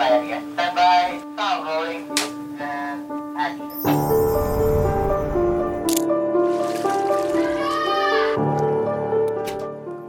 [0.00, 0.40] Standby ya.
[0.56, 1.04] Standby,
[1.36, 2.04] sound rolling,
[2.56, 3.00] and
[3.36, 3.68] action.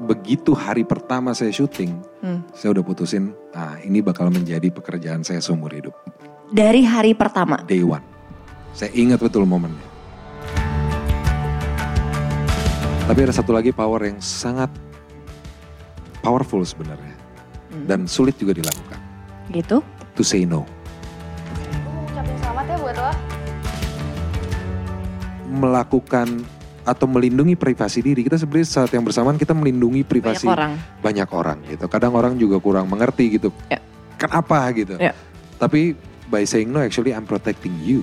[0.08, 2.40] Begitu hari pertama saya syuting, Hmm.
[2.56, 5.92] saya udah putusin, nah ini bakal menjadi pekerjaan saya seumur hidup.
[6.48, 7.60] Dari hari pertama.
[7.68, 8.04] Day one.
[8.72, 9.92] Saya ingat betul momennya.
[13.12, 14.72] Tapi ada satu lagi power yang sangat
[16.24, 17.20] powerful sebenarnya.
[17.76, 17.84] Hmm.
[17.92, 18.91] Dan sulit juga dilakukan.
[19.52, 19.84] Gitu.
[20.16, 20.64] To say no.
[22.08, 23.12] Ucapin selamat ya buat lo.
[25.52, 26.28] Melakukan
[26.82, 28.24] atau melindungi privasi diri.
[28.26, 30.74] Kita sebenarnya saat yang bersamaan kita melindungi Banyak privasi orang.
[31.04, 31.86] banyak orang gitu.
[31.92, 33.52] Kadang orang juga kurang mengerti gitu.
[33.70, 33.78] Ya.
[34.18, 34.96] Kenapa gitu.
[34.98, 35.14] Ya.
[35.60, 35.94] Tapi
[36.32, 38.02] by saying no actually I'm protecting you.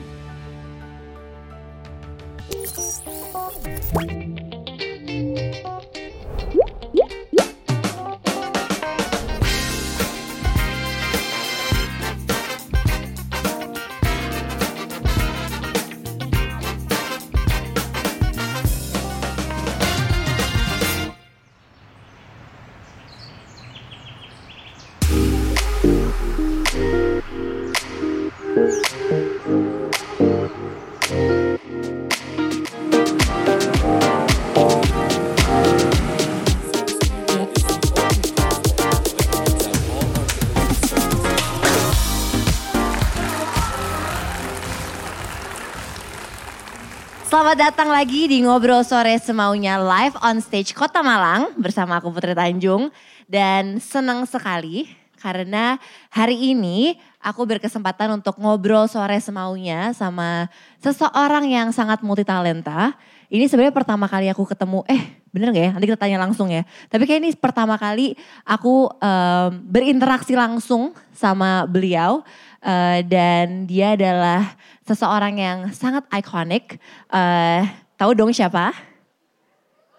[47.48, 52.36] Selamat datang lagi di Ngobrol Sore Semaunya live on stage Kota Malang bersama aku Putri
[52.36, 52.92] Tanjung.
[53.24, 54.84] Dan senang sekali
[55.16, 55.80] karena
[56.12, 60.52] hari ini aku berkesempatan untuk ngobrol sore semaunya sama
[60.84, 62.92] seseorang yang sangat multitalenta.
[63.32, 65.70] Ini sebenarnya pertama kali aku ketemu, eh bener gak ya?
[65.72, 66.68] Nanti kita tanya langsung ya.
[66.92, 68.12] Tapi kayak ini pertama kali
[68.44, 72.20] aku em, berinteraksi langsung sama beliau.
[72.69, 74.52] Eh, dan dia adalah
[74.84, 76.77] seseorang yang sangat ikonik.
[77.08, 77.64] Eh,
[77.97, 78.77] tahu dong siapa?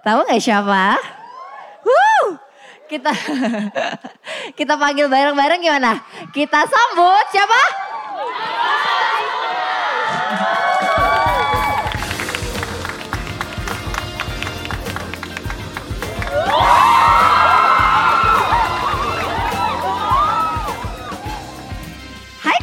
[0.06, 0.94] Tahu nggak siapa?
[1.82, 2.38] Wuh,
[2.86, 3.10] kita
[4.60, 5.98] kita panggil bareng-bareng gimana?
[6.30, 7.89] Kita sambut siapa?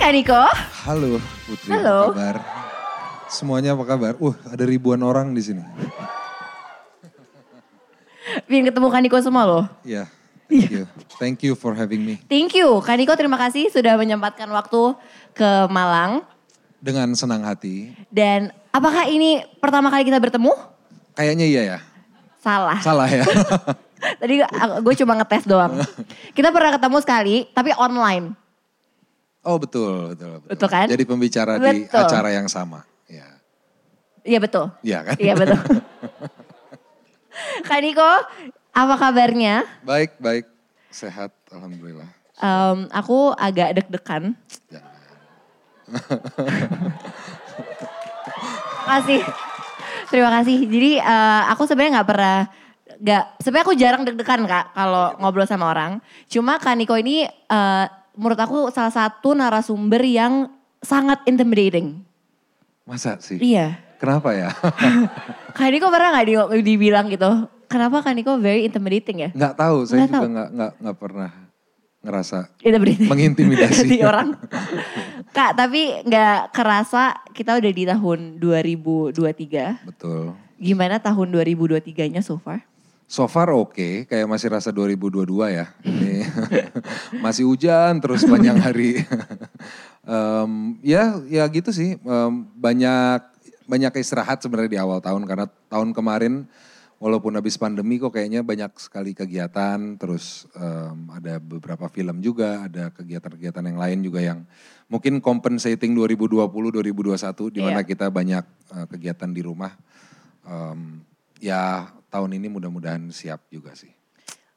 [0.06, 0.38] Kak Niko.
[0.86, 1.18] Halo
[1.50, 1.98] Putri, Halo.
[1.98, 2.36] apa kabar?
[3.26, 4.14] Semuanya apa kabar?
[4.22, 5.66] Uh, ada ribuan orang di sini.
[8.46, 9.64] Pengen ketemu Kak Niko semua loh.
[9.82, 10.06] Ya,
[10.46, 10.86] thank you.
[11.18, 12.22] Thank you for having me.
[12.30, 14.94] Thank you Kak Niko terima kasih sudah menyempatkan waktu
[15.34, 16.22] ke Malang.
[16.78, 17.90] Dengan senang hati.
[18.06, 20.54] Dan apakah ini pertama kali kita bertemu?
[21.18, 21.78] Kayaknya iya ya.
[22.38, 22.78] Salah.
[22.78, 23.26] Salah ya.
[24.22, 24.38] Tadi
[24.86, 25.82] gue cuma ngetes doang.
[26.38, 28.45] Kita pernah ketemu sekali, tapi online.
[29.46, 30.50] Oh betul, betul, betul.
[30.50, 30.86] Betul kan?
[30.90, 32.02] Jadi pembicara di Betul.
[32.02, 32.82] acara yang sama.
[33.06, 33.38] Ya,
[34.26, 34.66] Iya betul.
[34.82, 35.14] Iya kan?
[35.22, 35.60] Iya betul.
[37.68, 38.10] Kak Niko,
[38.74, 39.62] apa kabarnya?
[39.86, 40.50] baik, baik.
[40.90, 42.10] Sehat, Alhamdulillah.
[42.36, 44.34] Em, aku agak deg-degan.
[44.66, 44.92] Jangan.
[48.82, 49.22] Makasih.
[50.10, 50.58] Terima kasih.
[50.66, 52.38] Jadi eh, aku sebenarnya nggak pernah
[52.96, 56.00] nggak sebenarnya aku jarang deg-degan kak kalau ngobrol sama orang.
[56.26, 57.84] Cuma Kak Niko ini eh,
[58.16, 60.48] menurut aku salah satu narasumber yang
[60.80, 62.00] sangat intimidating.
[62.82, 63.36] Masa sih?
[63.36, 63.76] Iya.
[63.96, 64.52] Kenapa ya?
[65.56, 67.28] Kak Niko pernah nggak di- dibilang gitu?
[67.66, 69.30] Kenapa Kak Niko very intimidating ya?
[69.30, 70.26] nggak tahu, saya Nggak juga tahu.
[70.30, 71.30] nggak nggak nggak pernah
[72.06, 72.38] ngerasa
[73.02, 74.38] mengintimidasi di orang.
[75.32, 79.82] Kak, tapi nggak kerasa kita udah di tahun 2023.
[79.82, 80.36] Betul.
[80.56, 82.62] Gimana tahun 2023-nya so far?
[83.06, 85.70] So far oke, kayak masih rasa 2022 ya.
[85.86, 86.26] Ini
[87.24, 88.98] masih hujan terus panjang hari.
[90.06, 91.98] Em, ya, ya gitu sih.
[91.98, 93.22] Em, banyak
[93.66, 96.46] banyak istirahat sebenarnya di awal tahun karena tahun kemarin
[97.02, 99.98] walaupun habis pandemi kok kayaknya banyak sekali kegiatan.
[99.98, 104.42] Terus em, ada beberapa film juga, ada kegiatan-kegiatan yang lain juga yang
[104.90, 106.42] mungkin compensating 2020
[106.74, 107.86] 2021 di mana Iya.
[107.86, 108.44] kita banyak
[108.74, 109.74] eh, kegiatan di rumah.
[110.42, 111.06] Em,
[111.38, 113.92] ya tahun ini mudah-mudahan siap juga sih.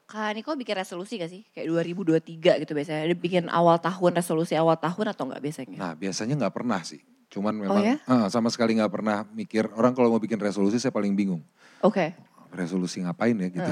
[0.09, 1.45] Kak Niko bikin resolusi gak sih?
[1.53, 3.05] Kayak 2023 gitu biasanya.
[3.05, 5.77] Ada bikin awal tahun, resolusi awal tahun atau enggak biasanya?
[5.77, 6.97] Nah biasanya nggak pernah sih.
[7.29, 7.95] Cuman memang Oh ya?
[8.01, 9.69] eh, sama sekali nggak pernah mikir.
[9.77, 11.45] Orang kalau mau bikin resolusi saya paling bingung.
[11.85, 12.17] Oke.
[12.49, 13.61] Resolusi ngapain ya gitu.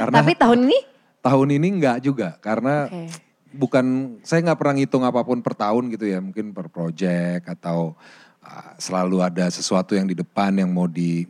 [0.00, 0.78] Karena Tapi tahun ini?
[1.20, 2.40] tahun ini nggak juga.
[2.40, 3.12] Karena Oke.
[3.52, 6.16] bukan, saya nggak pernah ngitung apa pun per tahun gitu ya.
[6.24, 7.92] Mungkin per project atau
[8.40, 11.28] ah, selalu ada sesuatu yang di depan yang mau di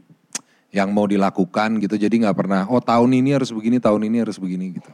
[0.74, 1.94] yang mau dilakukan gitu.
[1.98, 4.90] Jadi nggak pernah, oh tahun ini harus begini, tahun ini harus begini gitu.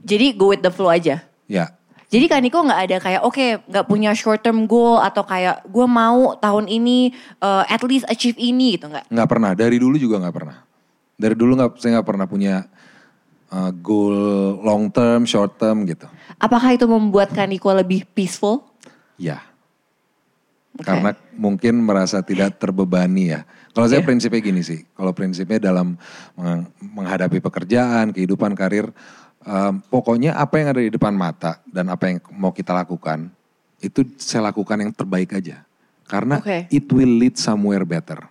[0.00, 1.24] Jadi go with the flow aja?
[1.50, 1.74] Ya,
[2.10, 5.86] Jadi Kak Niko nggak ada kayak oke nggak punya short term goal atau kayak gue
[5.86, 9.06] mau tahun ini uh, at least achieve ini gitu nggak?
[9.06, 10.58] Nggak pernah, dari dulu juga nggak pernah.
[11.14, 12.66] Dari dulu nggak, saya nggak pernah punya
[13.54, 14.18] uh, goal
[14.58, 16.10] long term, short term gitu.
[16.42, 18.66] Apakah itu membuat Kak Niko lebih peaceful?
[19.14, 19.46] Ya.
[20.74, 20.90] Oke.
[20.90, 23.46] Karena mungkin merasa tidak terbebani ya.
[23.70, 24.08] Kalau saya Iya.
[24.10, 25.94] prinsipnya gini sih, kalau prinsipnya dalam
[26.34, 28.90] meng- menghadapi pekerjaan, kehidupan, karir,
[29.46, 33.30] em, pokoknya apa yang ada di depan mata dan apa yang mau kita lakukan,
[33.78, 35.62] itu saya lakukan yang terbaik aja.
[36.10, 36.66] Karena Oke.
[36.74, 38.26] it will lead somewhere better.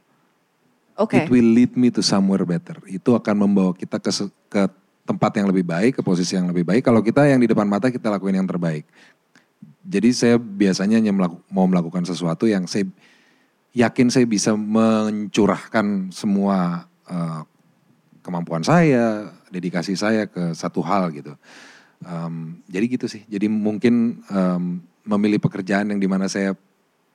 [0.99, 1.15] Oke.
[1.15, 2.75] It will lead me to somewhere better.
[2.83, 4.11] Itu akan membawa kita ke
[4.51, 4.61] ke
[5.07, 6.83] tempat yang lebih baik, ke posisi yang lebih baik.
[6.83, 8.83] Kalau kita yang di depan mata kita lakuin yang terbaik.
[9.81, 12.83] Jadi saya biasanya hanya melaku- mau melakukan sesuatu yang saya
[13.79, 17.41] yakin saya bisa mencurahkan semua eh,
[18.21, 21.33] kemampuan saya, dedikasi saya ke satu hal gitu.
[21.99, 23.23] Em, jadi gitu sih.
[23.25, 24.63] Jadi mungkin em,
[25.03, 26.53] memilih pekerjaan yang di mana saya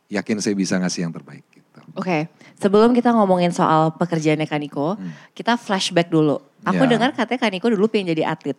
[0.09, 1.45] yakin saya bisa ngasih yang terbaik.
[1.49, 1.81] Gitu.
[1.95, 2.27] Oke,
[2.57, 4.97] sebelum kita ngomongin soal pekerjaannya Kaniko,
[5.33, 6.41] kita flashback dulu.
[6.65, 6.89] Aku Hmm.
[6.89, 6.91] Ya.
[6.91, 8.57] dengar katanya Kaniko dulu pengen jadi atlet,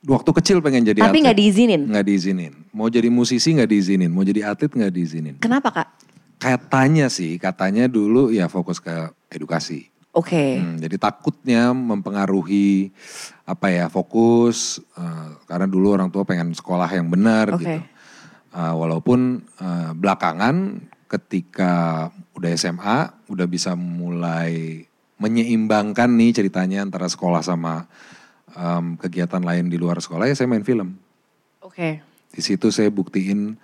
[0.00, 1.24] Waktu kecil pengen jadi tapi atlet.
[1.28, 1.80] nggak diizinin.
[1.84, 2.52] Nggak diizinin.
[2.72, 4.08] Mau jadi musisi nggak diizinin.
[4.08, 5.34] Mau jadi atlet nggak diizinin.
[5.36, 5.88] Kenapa kak?
[6.40, 9.92] Katanya sih, katanya dulu ya fokus ke edukasi.
[10.10, 12.90] Oke, Hmm, jadi takutnya mempengaruhi
[13.46, 17.62] apa ya fokus eh, karena dulu orang tua pengen sekolah yang benar Oke.
[17.62, 17.78] gitu.
[18.50, 22.98] Eh, walaupun eh, belakangan ketika udah SMA
[23.30, 24.82] udah bisa mulai
[25.20, 27.84] menyeimbangkan nih ceritanya antara sekolah sama
[28.56, 30.96] em, kegiatan lain di luar sekolah ya saya main film.
[31.60, 32.00] oke,
[32.30, 33.58] Di situ saya buktiin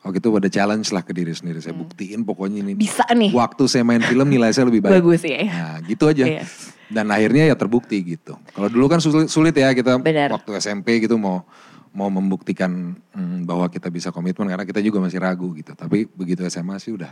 [0.00, 1.58] waktu itu ada challenge lah ke diri sendiri.
[1.58, 2.80] Saya buktiin pokoknya ini Hmm.
[2.80, 3.30] bisa nih.
[3.30, 5.00] waktu saya main film nilai saya lebih baik.
[5.00, 5.44] Bagus ya.
[5.44, 6.24] Nah gitu aja.
[6.24, 6.44] Iya.
[6.90, 8.34] Dan akhirnya ya terbukti gitu.
[8.50, 10.34] Kalau dulu kan sulit, sulit ya kita Benar.
[10.34, 11.46] waktu SMP gitu mau
[11.90, 15.70] mau membuktikan hmm, bahwa kita bisa komitmen karena kita juga masih ragu gitu.
[15.72, 17.10] Tapi begitu SMA sih udah.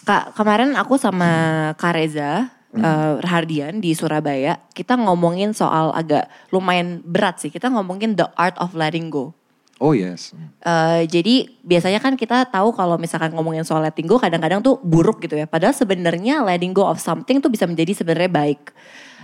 [0.00, 1.30] Kak, kemarin aku sama
[1.76, 2.86] Kak Reza Hmm.
[2.86, 7.50] eh, Rahardian di Surabaya, kita ngomongin soal agak lumayan berat sih.
[7.50, 9.34] Kita ngomongin the art of letting go.
[9.80, 10.36] Oh yes.
[10.60, 15.24] Eh, jadi biasanya kan kita tahu kalau misalkan ngomongin soal letting go kadang-kadang tuh buruk
[15.24, 15.48] gitu ya.
[15.48, 18.76] Padahal sebenarnya letting go of something tuh bisa menjadi sebenarnya baik.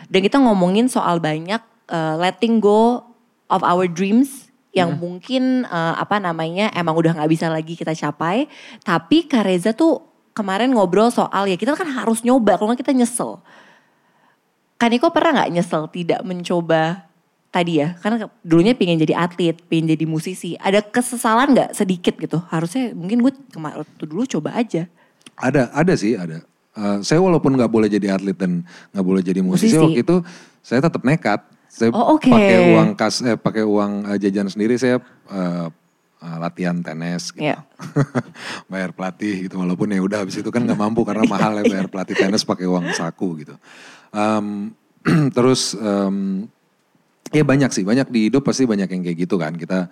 [0.08, 1.60] Dan kita ngomongin soal banyak
[1.92, 3.04] eh, letting go
[3.52, 8.48] of our dreams yang mungkin eh, apa namanya emang udah nggak bisa lagi kita capai.
[8.80, 10.00] Tapi Kak Reza tuh
[10.32, 13.44] kemarin ngobrol soal ya kita kan harus nyoba kalau nggak kita nyesel.
[14.80, 17.05] Kaniko pernah nggak nyesel tidak mencoba
[17.56, 17.96] tadi ya?
[17.96, 20.52] Karena dulunya pengen jadi atlet, pengen jadi musisi.
[20.60, 22.44] Ada kesesalan nggak sedikit gitu?
[22.52, 24.84] Harusnya mungkin gue kemarin dulu coba aja.
[25.40, 26.44] Ada, ada sih, ada.
[26.76, 28.60] Eh, saya walaupun nggak boleh jadi atlet dan
[28.92, 29.80] nggak boleh jadi musisi, Musisi.
[29.80, 30.16] waktu itu
[30.60, 31.40] saya tetap nekat.
[31.66, 32.28] Saya Oh, oke.
[32.28, 35.68] pakai uang kas, eh, pakai uang eh, jajan sendiri saya eh,
[36.36, 37.44] latihan tenis gitu.
[37.48, 37.64] Iya.
[38.72, 41.86] bayar pelatih gitu walaupun ya udah habis itu kan nggak mampu karena mahal ya bayar
[41.86, 43.54] pelatih tenis pakai uang saku gitu.
[44.10, 44.72] Em,
[45.36, 46.48] terus em,
[47.30, 49.52] ya banyak sih, banyak di hidup pasti banyak yang kayak gitu kan.
[49.52, 49.88] Kita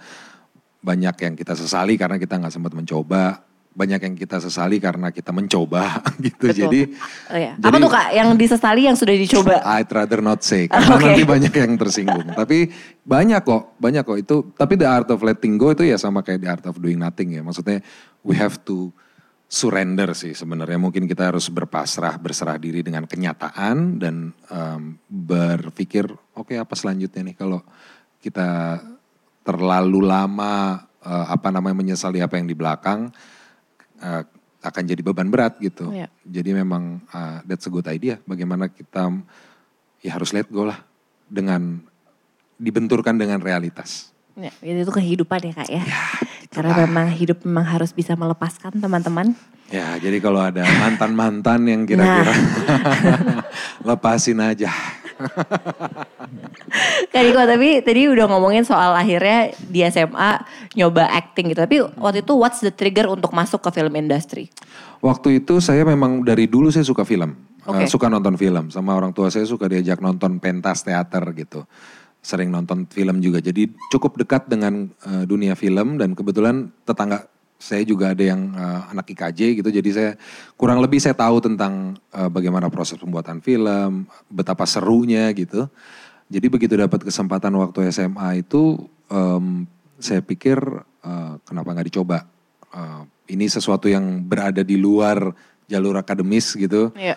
[0.80, 3.40] banyak yang kita sesali karena kita nggak sempat mencoba,
[3.72, 6.46] banyak yang kita sesali karena kita mencoba gitu.
[6.46, 6.58] Betul.
[6.68, 6.80] Jadi
[7.26, 7.52] Oh, iya.
[7.56, 9.58] jadi- Apa tuh kak yang disesali yang sudah dicoba?
[9.74, 11.04] I'd rather not say karena Oke.
[11.04, 12.26] nanti banyak yang tersinggung.
[12.32, 12.68] tapi
[13.02, 14.36] banyak kok, banyak kok itu.
[14.52, 17.32] Tapi the art of letting go itu ya sama kayak the art of doing nothing
[17.32, 17.42] ya.
[17.42, 17.80] Maksudnya
[18.22, 18.92] we have to
[19.54, 20.82] surrender sih sebenarnya.
[20.82, 27.36] Mungkin kita harus berpasrah, berserah diri dengan kenyataan dan em, berpikir oke apa selanjutnya nih
[27.38, 27.62] kalau
[28.18, 28.82] kita
[29.46, 33.14] terlalu lama eh, apa namanya menyesali apa yang di belakang
[34.02, 34.22] eh,
[34.64, 35.92] akan jadi beban berat gitu.
[35.92, 36.08] Iya.
[36.24, 38.16] Jadi memang uh, that's a good idea.
[38.24, 39.12] Bagaimana kita
[40.00, 40.80] ya harus let go lah
[41.28, 41.84] dengan
[42.56, 44.08] dibenturkan dengan realitas.
[44.34, 45.84] Ya, itu kehidupan ya kak ya.
[45.84, 46.23] gitu
[46.54, 49.34] Karena memang hidup memang harus bisa melepaskan teman-teman.
[49.72, 52.34] Ya jadi kalau ada mantan-mantan yang kira-kira
[53.88, 54.70] lepasin aja.
[57.10, 60.42] Kak Niko, tapi tadi udah ngomongin soal akhirnya di SMA
[60.74, 61.60] nyoba acting gitu.
[61.62, 64.50] Tapi waktu itu what's the trigger untuk masuk ke film industry?
[64.98, 67.34] Waktu itu saya memang dari dulu saya suka film.
[67.64, 68.68] Eh, suka nonton film.
[68.68, 71.64] Sama orang tua saya suka diajak nonton pentas teater gitu.
[72.24, 73.44] Sering nonton film juga.
[73.44, 77.28] Jadi cukup dekat dengan eh, dunia film dan kebetulan tetangga
[77.60, 79.68] saya juga ada yang eh, anak IKJ gitu.
[79.68, 80.10] Jadi saya
[80.56, 85.68] kurang lebih saya tahu tentang eh, bagaimana proses pembuatan film, betapa serunya gitu.
[86.32, 88.80] Jadi begitu dapat kesempatan waktu SMA itu
[89.12, 89.68] em,
[90.00, 90.56] saya pikir
[91.04, 92.24] eh, kenapa nggak dicoba?
[92.72, 93.02] Eh,
[93.36, 95.28] ini sesuatu yang berada di luar
[95.64, 97.16] jalur akademis gitu Iya.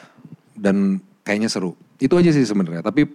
[0.55, 1.75] dan kayaknya seru.
[1.99, 2.79] Itu aja sih sebenarnya.
[2.83, 3.07] Tapi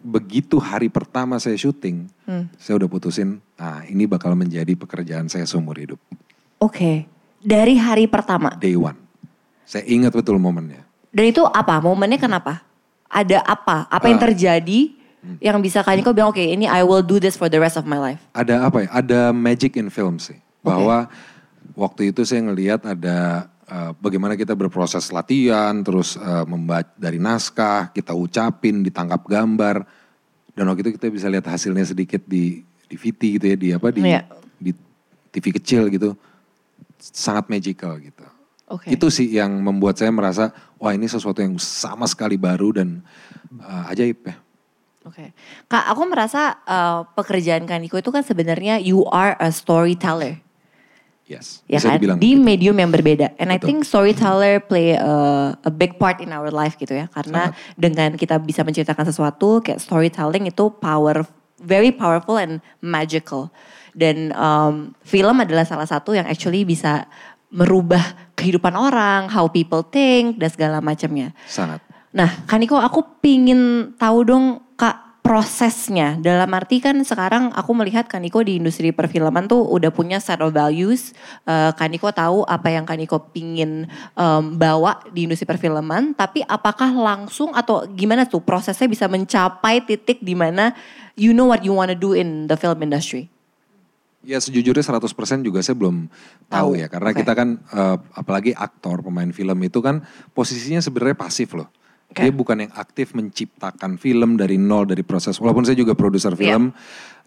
[0.00, 2.46] begitu hari pertama saya syuting, Hmm.
[2.56, 6.00] saya udah putusin, nah ini bakal menjadi pekerjaan saya seumur hidup.
[6.58, 7.06] Oke.
[7.38, 8.50] Dari hari pertama.
[8.58, 8.98] Day one.
[9.62, 10.82] Saya ingat betul momennya.
[11.14, 11.78] Dan itu apa?
[11.78, 12.66] Momennya kenapa?
[13.06, 13.86] Ada apa?
[13.86, 14.26] Apa yang Ah.
[14.26, 14.80] terjadi
[15.38, 17.96] yang bisa Kaniko bilang oke ini I will do this for the rest of my
[17.96, 18.20] life.
[18.34, 18.88] Ada apa ya?
[18.90, 20.36] Ada magic in film sih.
[20.60, 21.06] Bahwa
[21.78, 27.92] waktu itu saya ngelihat ada uh, bagaimana kita berproses latihan, terus uh, membaca dari naskah,
[27.92, 29.84] kita ucapin, ditangkap gambar.
[30.56, 33.88] Dan waktu itu kita bisa lihat hasilnya sedikit di di VT gitu ya, di apa
[33.92, 34.26] di Iya.
[34.58, 34.72] di
[35.30, 36.16] TV kecil gitu.
[36.98, 38.26] Sangat magical gitu.
[38.68, 38.92] Oke.
[38.92, 43.00] Itu sih yang membuat saya merasa wah ini sesuatu yang sama sekali baru dan
[43.62, 44.36] uh, ajaib ya.
[45.08, 45.32] Oke.
[45.72, 50.44] Kak, aku merasa uh, pekerjaan Kaniko itu kan sebenarnya you are a storyteller.
[51.28, 51.60] Yes.
[51.68, 52.40] ya bisa kan dibilang di gitu.
[52.40, 53.68] medium yang berbeda and I Betul.
[53.68, 58.40] think storyteller play a, a big part in our life gitu ya karena dengan kita
[58.40, 61.28] bisa menceritakan sesuatu kayak storytelling itu power
[61.60, 63.52] very powerful and magical
[63.92, 67.04] dan um, film adalah salah satu yang actually bisa
[67.52, 71.80] merubah kehidupan orang how people think dan segala macamnya sangat.
[72.12, 74.44] Nah, Kaniko, aku pingin tahu dong
[74.80, 76.16] kak prosesnya.
[76.16, 80.56] Dalam arti kan sekarang aku melihat Kaniko di industri perfilman tuh udah punya set of
[80.56, 81.12] values.
[81.44, 83.84] Eh, Kaniko tahu apa yang Kaniko pingin
[84.16, 86.16] em, bawa di industri perfilman.
[86.16, 90.72] Tapi apakah langsung atau gimana tuh prosesnya bisa mencapai titik di mana
[91.12, 93.28] you know what you wanna do in the film industry?
[94.24, 96.08] Ya sejujurnya 100% juga saya belum
[96.48, 96.88] tahu, Tahu, ya.
[96.88, 97.20] Karena oke.
[97.20, 100.00] kita kan eh, apalagi aktor, pemain film itu kan
[100.32, 101.68] posisinya sebenarnya pasif loh.
[102.08, 102.24] Oke.
[102.24, 105.36] Dia bukan yang aktif menciptakan film dari nol dari proses.
[105.36, 106.40] Walaupun saya juga produser Iya.
[106.40, 106.72] film,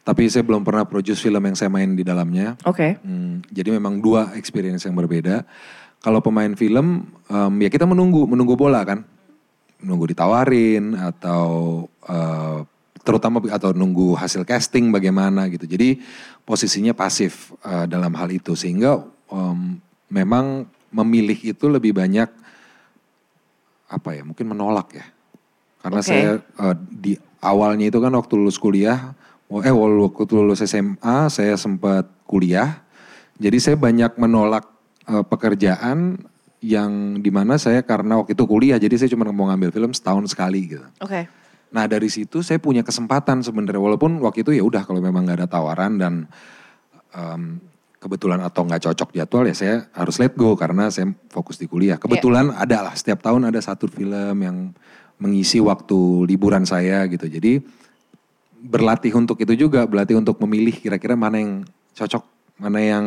[0.02, 2.58] tapi saya belum pernah produce film yang saya main di dalamnya.
[2.66, 2.98] Oke.
[3.06, 5.46] Hmm, jadi memang dua experience yang berbeda.
[6.02, 9.06] Kalau pemain film, em, ya kita menunggu, menunggu bola kan,
[9.78, 12.60] menunggu ditawarin atau eh,
[13.06, 15.70] terutama atau nunggu hasil casting bagaimana gitu.
[15.70, 16.02] Jadi
[16.42, 18.98] posisinya pasif eh, dalam hal itu sehingga
[19.30, 19.78] em,
[20.10, 22.41] memang memilih itu lebih banyak
[23.92, 25.06] apa ya, mungkin menolak ya.
[25.84, 26.08] Karena Oke.
[26.08, 29.12] saya eh, di awalnya itu kan waktu lulus kuliah,
[29.52, 32.80] eh waktu lulus SMA saya sempat kuliah.
[33.36, 34.64] Jadi saya banyak menolak
[35.12, 36.24] eh, pekerjaan
[36.62, 40.30] yang di mana saya karena waktu itu kuliah, jadi saya cuma mau ngambil film setahun
[40.30, 40.86] sekali gitu.
[41.02, 41.26] Oke.
[41.74, 45.42] Nah dari situ saya punya kesempatan sebenarnya, walaupun waktu itu ya udah kalau memang nggak
[45.42, 46.14] ada tawaran dan
[47.18, 47.58] em,
[48.02, 52.02] kebetulan atau nggak cocok jadwal ya saya harus let go karena saya fokus di kuliah.
[52.02, 54.74] Kebetulan ada lah setiap tahun ada satu film yang
[55.22, 57.30] mengisi waktu liburan saya gitu.
[57.30, 57.62] Jadi
[58.58, 61.62] berlatih untuk itu juga, berlatih untuk memilih kira-kira mana yang
[61.94, 62.26] cocok,
[62.58, 63.06] mana yang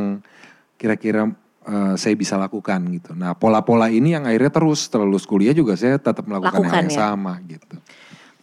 [0.79, 1.27] kira-kira
[1.67, 3.19] eh, saya bisa lakukan gitu.
[3.19, 6.83] Nah pola-pola ini yang akhirnya terus setelah lulus kuliah juga saya tetap melakukan Lakukan hal
[6.87, 6.99] yang ya.
[7.11, 7.77] sama gitu.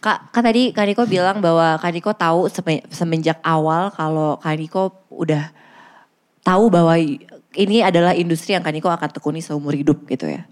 [0.02, 5.61] Kak, kan tadi Kaniko bilang bahwa Kaniko tahu semen- semenjak awal kalau Kaniko udah
[6.42, 6.94] tahu bahwa
[7.54, 10.46] ini adalah industri yang Kaniko akan tekuni seumur hidup gitu ya.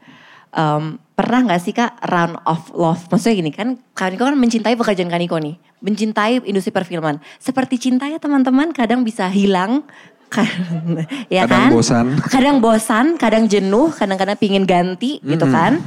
[0.50, 3.02] Em, pernah nggak sih kak run of love?
[3.06, 7.22] Maksudnya gini kan, Kaniko kan mencintai pekerjaan Kaniko nih, mencintai industri perfilman.
[7.38, 9.86] Seperti cinta ya teman-teman, kadang bisa hilang,
[10.26, 10.46] kan,
[11.34, 11.70] ya Kadang kan?
[11.70, 12.06] bosan.
[12.26, 15.78] Kadang bosan, kadang jenuh, kadang-kadang pingin ganti gitu kan.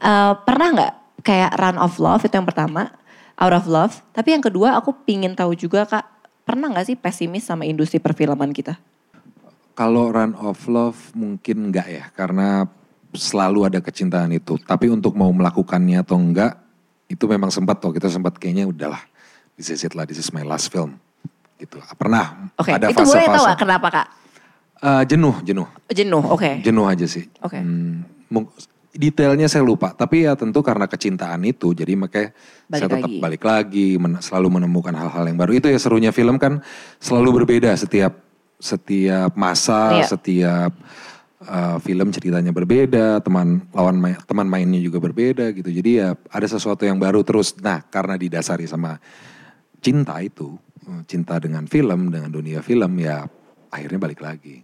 [0.00, 0.92] Eh, pernah nggak
[1.24, 2.92] kayak run of love itu yang pertama,
[3.40, 4.04] out of love.
[4.12, 6.04] Tapi yang kedua aku pingin tahu juga kak,
[6.44, 8.76] pernah nggak sih pesimis sama industri perfilman kita?
[9.80, 12.68] Kalau run of love mungkin enggak ya, karena
[13.16, 14.60] selalu ada kecintaan itu.
[14.60, 16.52] Tapi untuk mau melakukannya atau enggak,
[17.08, 19.00] itu memang sempat tuh kita sempat kayaknya udahlah,
[19.56, 21.00] this is it lah, this is my last film.
[21.56, 21.80] Gitu.
[21.96, 23.56] Pernah Oke, ada itu boleh tahu fase-fase.
[23.56, 24.06] kenapa kak?
[24.80, 26.60] Eh, jenuh, jenuh, Jenuh, oke.
[26.60, 27.24] jenuh aja sih.
[27.40, 27.56] Oke.
[27.56, 28.52] Hmm, mung-
[28.92, 32.36] detailnya saya lupa, tapi ya tentu karena kecintaan itu, jadi makanya
[32.68, 33.16] Balik saya tetap lagi.
[33.16, 35.56] balik lagi, men- selalu menemukan hal-hal yang baru.
[35.56, 36.60] Itu ya serunya film kan
[37.00, 38.28] selalu berbeda setiap
[38.60, 40.06] setiap masa, Iya.
[40.06, 40.72] setiap
[41.48, 45.72] uh, film ceritanya berbeda, teman lawan main, teman mainnya juga berbeda gitu.
[45.72, 47.56] Jadi ya ada sesuatu yang baru terus.
[47.58, 49.00] Nah, karena didasari sama
[49.80, 53.24] cinta itu, uh, cinta dengan film, dengan dunia film ya
[53.72, 54.60] akhirnya balik lagi.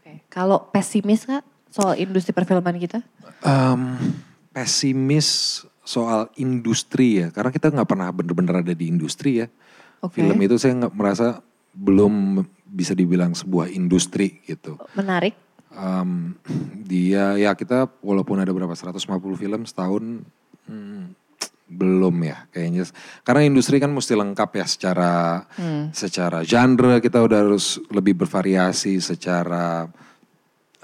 [0.00, 0.24] Oke.
[0.32, 3.04] Kalau pesimis kak soal industri perfilman kita?
[3.44, 3.98] Em,
[4.54, 9.52] pesimis soal industri ya, karena kita nggak pernah bener-bener ada di industri ya.
[10.00, 10.22] Oke.
[10.22, 14.80] Film itu saya nggak merasa belum bisa dibilang sebuah industri gitu.
[14.96, 15.36] Menarik.
[15.74, 16.38] Em,
[16.86, 19.00] dia ya kita walaupun ada berapa 150
[19.34, 20.22] film setahun
[20.70, 21.02] hmm,
[21.66, 22.86] belum ya kayaknya
[23.26, 25.42] karena industri kan mesti lengkap ya secara
[25.90, 29.90] secara genre kita udah harus lebih bervariasi secara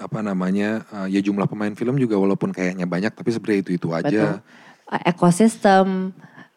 [0.01, 3.87] apa namanya eh, ya jumlah pemain film juga walaupun kayaknya banyak tapi sebenarnya itu itu
[3.95, 4.69] aja Betul.
[4.91, 6.11] Ekosistem,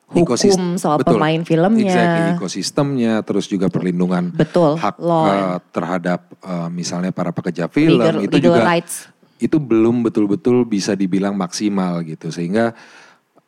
[0.07, 0.37] hukum
[0.77, 1.17] soal betul.
[1.17, 1.87] pemain filmnya.
[1.87, 5.25] Exactly, ekosistemnya, terus juga perlindungan Betul, hak law.
[5.27, 9.09] eh, terhadap eh, misalnya para pekerja film Legal- itu legal juga rights.
[9.37, 12.73] itu belum betul-betul bisa dibilang maksimal gitu sehingga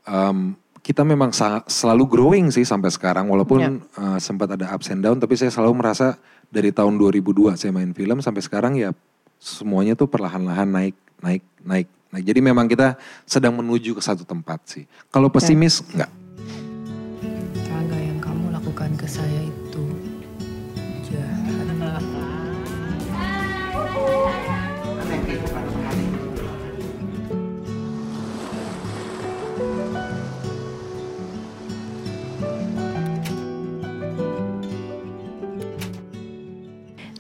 [0.02, 1.30] em, kita memang
[1.64, 3.70] selalu growing sih sampai sekarang walaupun Ya.
[3.74, 7.90] eh, sempat ada ups and down tapi saya selalu merasa dari tahun 2002 saya main
[7.90, 8.90] film sampai sekarang ya
[9.36, 14.62] semuanya tuh perlahan-lahan naik naik naik naik jadi memang kita sedang menuju ke satu tempat
[14.64, 16.10] sih kalau pesimis enggak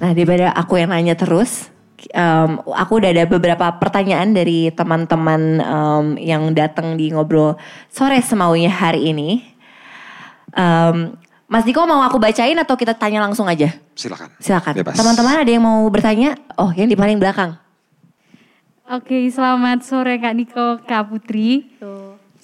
[0.06, 1.66] Nah daripada aku yang nanya terus,
[2.14, 7.58] em, aku udah ada beberapa pertanyaan dari teman-teman em, yang datang di ngobrol
[7.90, 9.42] sore semaunya hari ini.
[10.54, 11.10] Em,
[11.50, 13.74] Mas Diko mau aku bacain atau kita tanya langsung aja?
[13.98, 14.78] silakan Silakan.
[14.94, 16.38] Teman-teman ada yang mau bertanya?
[16.54, 17.58] Oh yang di paling belakang.
[18.86, 21.66] Oke, selamat sore Kak Niko, Kak Putri.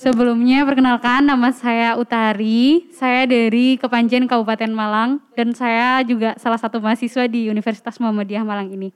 [0.02, 6.82] Sebelumnya perkenalkan nama saya Utari, saya dari Kepanjen Kabupaten Malang dan saya juga salah satu
[6.82, 8.90] mahasiswa di Universitas Muhammadiyah Malang ini.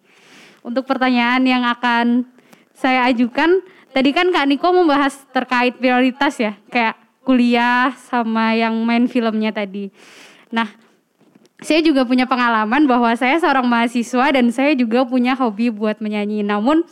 [0.67, 2.27] Untuk pertanyaan yang akan
[2.75, 3.63] saya ajukan,
[3.95, 9.95] tadi kan Kak Niko membahas terkait prioritas ya, kayak kuliah sama yang main filmnya tadi.
[10.51, 10.67] Nah,
[11.63, 16.43] saya juga punya pengalaman bahwa saya seorang mahasiswa dan saya juga punya hobi buat menyanyi.
[16.43, 16.83] Namun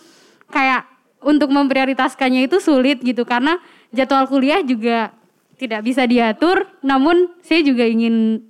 [0.55, 0.87] kayak
[1.25, 3.59] untuk memprioritaskannya itu sulit gitu karena
[3.95, 5.15] jadwal kuliah juga
[5.57, 6.67] tidak bisa diatur.
[6.83, 8.45] Namun saya juga ingin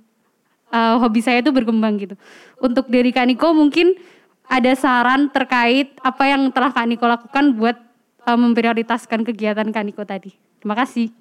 [0.73, 2.15] uh, hobi saya itu berkembang gitu.
[2.59, 3.93] Untuk dari Kak Niko mungkin
[4.45, 7.77] ada saran terkait apa yang telah Kak Niko lakukan buat
[8.25, 10.33] uh, memprioritaskan kegiatan Kak Niko tadi.
[10.59, 11.13] Terima kasih.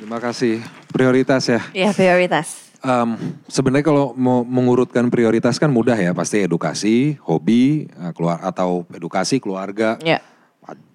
[0.00, 0.64] terima kasih
[0.96, 2.72] prioritas ya Ya prioritas.
[2.80, 8.88] Em, sebenarnya kalau mau mengurutkan prioritas kan mudah ya, pasti edukasi, hobi, eh, keluar atau
[8.96, 10.00] edukasi keluarga.
[10.00, 10.24] Ya.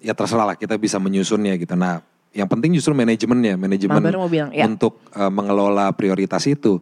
[0.00, 1.74] Ya terserah lah kita bisa menyusunnya gitu.
[1.76, 2.00] Nah,
[2.36, 4.64] yang penting justru manajemennya, manajemen Nah, bilang, ya.
[4.68, 6.80] untuk eh, mengelola prioritas itu.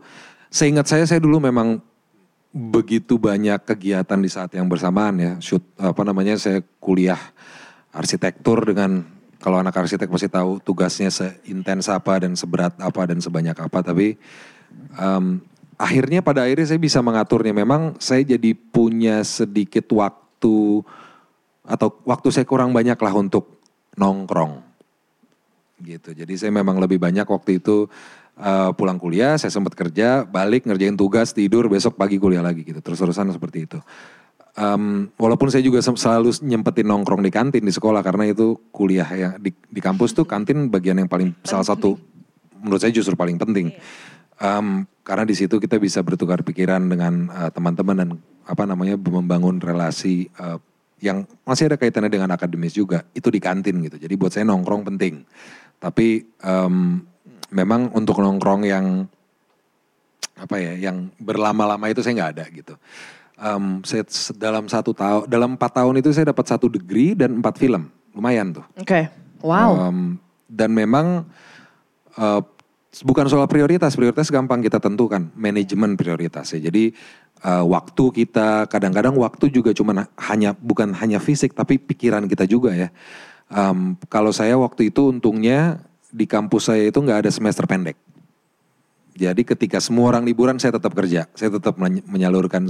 [0.50, 1.82] Seingat saya saya dulu memang
[2.54, 5.32] begitu banyak kegiatan di saat yang bersamaan ya.
[5.42, 7.18] Shoot apa namanya saya kuliah
[7.94, 9.02] arsitektur dengan
[9.38, 14.16] kalau anak arsitek pasti tahu tugasnya seintens apa dan seberat apa dan sebanyak apa tapi
[14.96, 15.24] em,
[15.76, 20.80] akhirnya pada akhirnya saya bisa mengaturnya memang saya jadi punya sedikit waktu
[21.64, 23.60] atau waktu saya kurang banyak lah untuk
[23.96, 24.60] nongkrong.
[25.80, 26.14] Gitu.
[26.14, 27.88] Jadi saya memang lebih banyak waktu itu
[28.38, 32.78] eh, pulang kuliah saya sempat kerja balik ngerjain tugas tidur besok pagi kuliah lagi gitu.
[32.78, 33.78] Terus-terusan seperti itu.
[34.54, 39.34] Em, walaupun saya juga selalu nyempetin nongkrong di kantin di sekolah karena itu kuliah yang
[39.42, 41.98] di, di kampus tuh kantin bagian yang paling salah satu
[42.62, 43.74] menurut saya justru paling penting.
[44.38, 48.08] Em, karena di situ kita bisa bertukar pikiran dengan eh, teman-teman dan
[48.46, 50.58] apa namanya membangun relasi eh,
[51.04, 54.88] yang masih ada kaitannya dengan akademis juga itu di kantin gitu jadi buat saya nongkrong
[54.88, 55.28] penting
[55.84, 57.04] tapi em,
[57.52, 59.04] memang untuk nongkrong yang
[60.34, 62.74] apa ya yang berlama-lama itu saya nggak ada gitu.
[63.36, 64.02] Em, saya
[64.34, 68.56] dalam satu tahun dalam empat tahun itu saya dapat satu degree dan empat film lumayan
[68.56, 68.66] tuh.
[68.80, 69.12] Oke.
[69.44, 69.92] Wow.
[69.92, 69.98] Em,
[70.48, 71.28] dan memang
[72.16, 72.40] eh,
[73.04, 76.70] bukan soal prioritas, prioritas gampang kita tentukan, manajemen prioritas ya.
[76.70, 76.96] Jadi
[77.44, 82.72] eh, waktu kita kadang-kadang waktu juga cuma hanya bukan hanya fisik tapi pikiran kita juga
[82.72, 82.88] ya.
[83.52, 87.94] Em, kalau saya waktu itu untungnya di kampus saya itu nggak ada semester pendek.
[89.14, 92.66] Jadi ketika semua orang liburan saya tetap kerja, saya tetap menyalurkan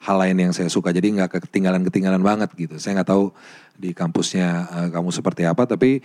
[0.00, 0.88] hal lain yang saya suka.
[0.88, 2.80] Jadi nggak ketinggalan-ketinggalan banget gitu.
[2.80, 3.28] Saya nggak tahu
[3.76, 6.00] di kampusnya eh, kamu seperti apa, tapi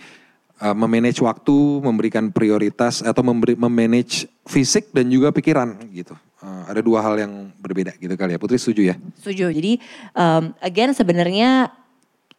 [0.60, 6.14] eh, memanage waktu, memberikan prioritas atau memberi memanage fisik dan juga pikiran gitu.
[6.40, 8.38] Eh, ada dua hal yang berbeda gitu kali ya.
[8.40, 8.96] Putri setuju ya?
[9.20, 9.52] Setuju.
[9.52, 9.76] Jadi
[10.16, 11.68] um, again sebenarnya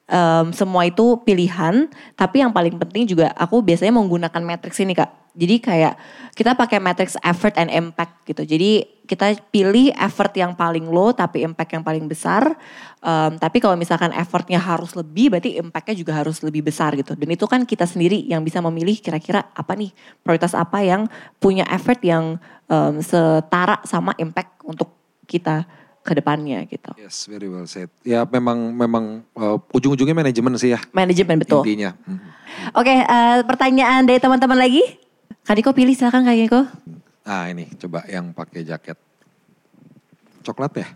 [0.09, 1.85] um, semua itu pilihan,
[2.17, 5.09] tapi yang paling penting juga aku biasanya menggunakan matrix ini kak.
[5.31, 5.93] Jadi kayak
[6.35, 8.43] kita pakai matrix effort and impact gitu.
[8.43, 12.55] Jadi kita pilih effort yang paling low tapi impact yang paling besar.
[13.03, 17.11] Um, tapi kalau misalkan effortnya harus lebih, berarti impactnya juga harus lebih besar gitu.
[17.19, 19.91] Dan itu kan kita sendiri yang bisa memilih kira-kira apa nih
[20.23, 21.11] prioritas apa yang
[21.43, 22.39] punya effort yang
[22.71, 24.95] um, setara sama impact untuk
[25.27, 25.67] kita
[26.01, 26.95] ke depannya gitu.
[26.95, 27.91] Yes, very well said.
[28.01, 30.79] Ya memang memang eh, ujung-ujungnya manajemen sih ya.
[30.95, 31.61] Manajemen betul.
[31.61, 31.93] Intinya.
[32.07, 32.27] Mhm.
[32.79, 34.81] Oke, eh, pertanyaan dari teman-teman lagi.
[35.45, 36.61] Kak Diko pilih silakan Kak Diko.
[37.21, 38.97] Nah ini coba yang pakai jaket
[40.41, 40.87] coklat ya.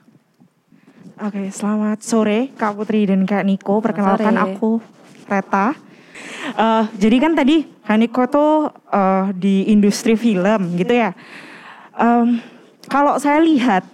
[1.21, 3.79] Oke, selamat sore Kak Putri dan Kak Niko.
[3.79, 4.81] Perkenalkan aku
[5.29, 5.77] Reta.
[6.55, 11.13] Eh, jadi kan tadi Haniko tuh eh, di industri film gitu ya.
[11.95, 12.41] Em,
[12.89, 13.85] kalau saya lihat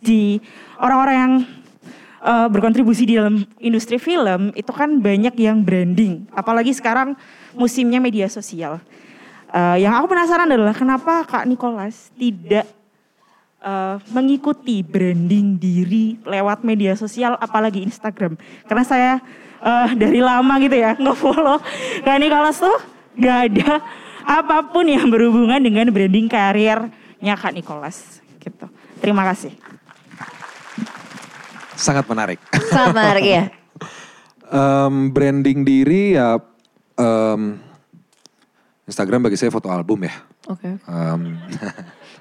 [0.00, 0.40] di
[0.80, 1.34] orang-orang yang
[2.24, 7.16] eh, berkontribusi di dalam industri film itu kan banyak yang branding, apalagi sekarang
[7.56, 8.80] musimnya media sosial.
[9.56, 12.68] Eh, yang aku penasaran adalah kenapa Kak Nicholas tidak
[13.64, 18.36] eh, mengikuti branding diri lewat media sosial apalagi Instagram.
[18.68, 19.12] Karena saya
[19.64, 21.56] eh, dari lama gitu ya nge-follow
[22.04, 22.76] Kak Nicholas tuh
[23.16, 23.80] gak ada
[24.28, 28.68] apa pun yang berhubungan dengan branding karirnya Kak Nicholas gitu.
[29.00, 29.56] Terima kasih.
[31.80, 32.40] Sangat menarik.
[32.68, 33.44] Sangat menarik ya.
[34.46, 36.38] Em, branding diri ya
[36.94, 37.65] em,
[38.86, 40.14] Instagram bagi saya foto album ya.
[40.46, 40.78] Oke.
[40.78, 41.22] Em,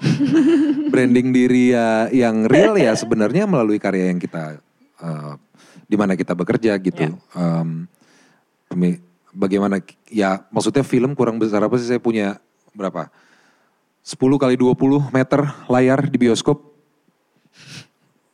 [0.92, 4.58] branding diri ya yang real ya sebenarnya melalui karya yang kita
[5.02, 5.34] eh,
[5.86, 7.14] di mana kita bekerja gitu.
[7.38, 7.86] Em,
[8.66, 9.78] pemi- bagaimana
[10.10, 12.42] ya maksudnya film kurang besar apa sih saya punya
[12.74, 13.14] berapa?
[14.06, 16.62] 10 kali 20 meter layar di bioskop.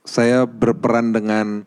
[0.07, 1.63] Saya berperan dengan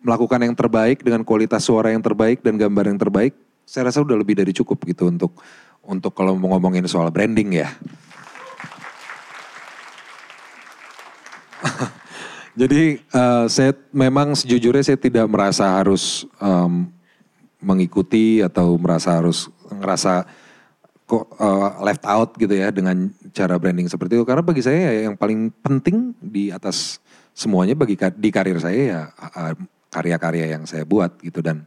[0.00, 3.34] melakukan yang terbaik dengan kualitas suara yang terbaik dan gambar yang terbaik.
[3.70, 5.38] Saya rasa udah lebih dari cukup gitu untuk
[5.86, 7.70] untuk kalau mau ngomongin soal branding ya.
[12.60, 16.90] Jadi eh, saya memang sejujurnya saya tidak merasa harus em,
[17.62, 20.26] mengikuti atau merasa harus ngerasa
[21.06, 25.06] kok eh, left out gitu ya dengan cara branding seperti itu karena bagi saya ya
[25.06, 26.98] yang paling penting di atas
[27.38, 29.54] semuanya bagi di karir saya ya eh,
[29.94, 31.62] karya-karya yang saya buat gitu dan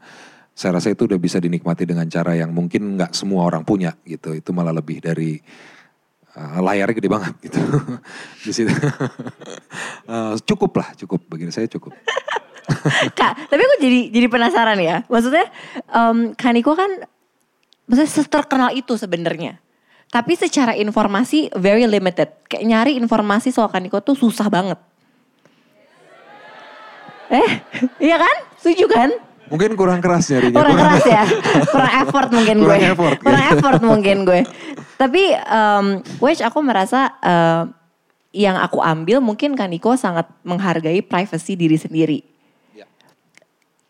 [0.53, 4.37] saya rasa itu udah bisa dinikmati dengan cara yang mungkin nggak semua orang punya gitu
[4.37, 5.41] itu malah lebih dari
[6.33, 7.59] eh, layarnya gede banget gitu
[8.45, 8.73] di situ
[10.03, 11.95] Eh, cukup lah cukup bagi saya cukup
[13.19, 15.03] Kak, tapi aku jadi jadi penasaran ya.
[15.11, 15.51] Maksudnya
[15.91, 17.07] em Kaniko kan
[17.87, 19.59] maksudnya terkenal itu sebenarnya.
[20.07, 22.31] Tapi secara informasi very limited.
[22.47, 24.79] Kayak nyari informasi soal Kaniko tuh susah banget.
[27.33, 27.51] Eh,
[27.99, 28.35] iya kan?
[28.61, 29.09] Setuju kan?
[29.47, 31.23] Mungkin kurang keras nyarinya Kurang keras ya,
[31.67, 32.67] kurang effort mungkin gue.
[32.67, 33.53] Kurang effort, Kurang gitu.
[33.55, 34.41] effort mungkin gue.
[34.95, 35.85] Tapi um,
[36.19, 37.63] which aku merasa eh,
[38.33, 42.19] yang aku ambil mungkin Kaniko sangat menghargai privacy diri sendiri.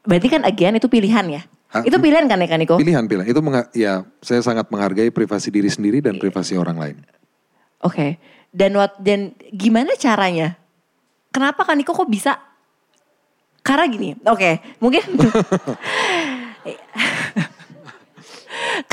[0.03, 1.41] Berarti kan again itu pilihan ya?
[1.71, 1.81] Hah?
[1.81, 2.75] Itu pilihan kan ya Kaniko?
[2.75, 6.97] Pilihan pilihan itu mengha- ya saya sangat menghargai privasi diri sendiri dan privasi orang lain.
[7.79, 8.19] Oke.
[8.51, 10.59] Dan what dan gimana caranya?
[11.31, 12.37] Kenapa Kaniko kok bisa?
[13.63, 14.51] Karena gini, oke,
[14.83, 15.03] mungkin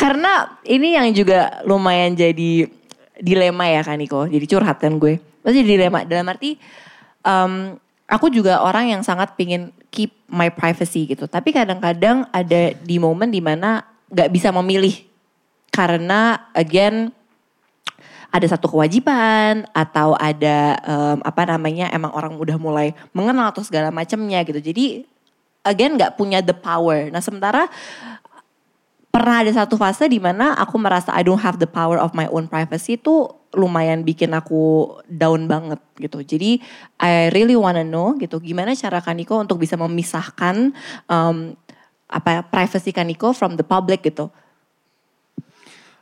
[0.01, 2.71] karena ini yang juga lumayan jadi
[3.19, 4.31] dilema ya Kaniko.
[4.31, 5.19] Jadi curhat kan gue.
[5.43, 6.55] Maksudnya dilema dalam arti
[7.27, 11.27] em, aku juga orang yang sangat pingin keep my privacy gitu.
[11.27, 14.95] Tapi kadang-kadang ada di momen di mana nggak bisa memilih
[15.71, 17.15] karena again
[18.31, 23.91] ada satu kewajiban atau ada em, apa namanya emang orang udah mulai mengenal atau segala
[23.91, 24.63] macamnya gitu.
[24.63, 25.03] Jadi
[25.67, 27.11] again nggak punya the power.
[27.11, 27.67] Nah sementara
[29.11, 32.31] pernah ada satu fase di mana aku merasa I don't have the power of my
[32.31, 36.23] own privacy itu lumayan bikin aku down banget gitu.
[36.23, 36.63] Jadi
[37.03, 40.71] I really wanna know gitu gimana cara Kaniko untuk bisa memisahkan
[41.11, 41.37] em,
[42.07, 44.31] apa privacy Kaniko from the public gitu.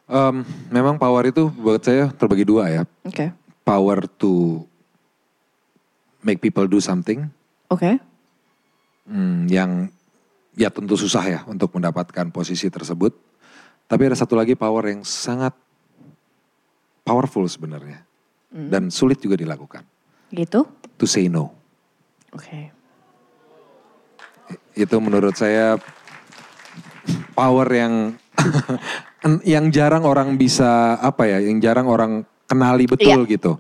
[0.09, 0.41] Em,
[0.73, 2.83] memang power itu buat saya terbagi dua ya.
[3.05, 3.29] Oke.
[3.61, 4.65] Power to
[6.25, 7.29] make people do something
[7.69, 8.01] Oke.
[9.05, 9.93] hmm, yang
[10.57, 13.13] ya tentu susah ya untuk mendapatkan posisi tersebut.
[13.85, 15.53] Tapi ada satu lagi power yang sangat
[17.05, 18.05] powerful sebenarnya
[18.53, 19.85] dan sulit juga dilakukan.
[20.33, 20.65] Gitu.
[20.97, 21.53] To say no.
[22.33, 22.73] Oke.
[24.73, 25.77] itu menurut saya
[27.37, 28.17] power yang
[29.43, 33.59] yang jarang orang bisa apa ya, yang jarang orang kenali betul gitu.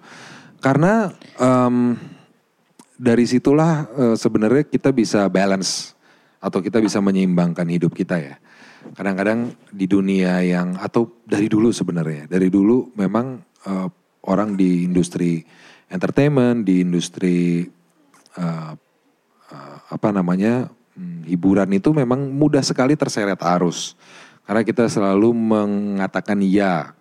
[0.62, 1.98] Karena em,
[2.98, 5.94] dari situlah eh, sebenarnya kita bisa balance
[6.38, 8.36] atau kita bisa menyeimbangkan hidup kita ya.
[8.94, 13.88] Kadang-kadang di dunia yang atau dari dulu sebenarnya, dari dulu memang eh,
[14.26, 15.42] orang di industri
[15.90, 17.66] entertainment, di industri
[18.38, 18.72] eh,
[19.50, 23.98] eh, apa namanya hmm, hiburan itu memang mudah sekali terseret arus
[24.48, 26.96] karena kita selalu mengatakan ya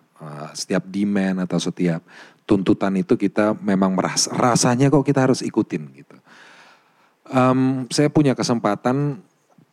[0.52, 2.04] setiap demand atau setiap
[2.44, 6.16] tuntutan itu kita memang merasa rasanya kok kita harus ikutin gitu.
[7.28, 9.24] Em, saya punya kesempatan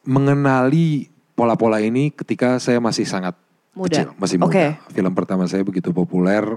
[0.08, 3.36] mengenali pola-pola ini ketika saya masih sangat
[3.76, 3.92] Muda.
[3.92, 4.52] kecil, masih muda.
[4.52, 4.66] Oke.
[4.96, 6.48] Film pertama saya begitu populer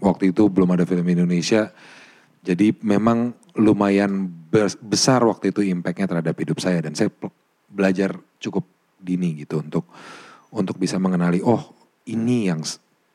[0.00, 1.72] waktu itu belum ada film Indonesia.
[2.44, 7.08] Jadi memang lumayan bes- besar waktu itu impactnya terhadap hidup saya dan saya
[7.68, 8.64] belajar cukup
[9.00, 9.88] dini gitu untuk
[10.54, 11.74] untuk bisa mengenali oh
[12.06, 12.62] ini yang